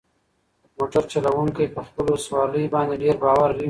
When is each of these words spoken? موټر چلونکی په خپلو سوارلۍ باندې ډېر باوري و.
موټر 0.77 1.03
چلونکی 1.11 1.65
په 1.75 1.81
خپلو 1.87 2.13
سوارلۍ 2.25 2.65
باندې 2.73 2.95
ډېر 3.03 3.15
باوري 3.23 3.53
و. 3.55 3.59